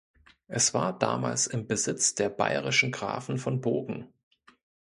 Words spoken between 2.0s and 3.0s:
der bayerischen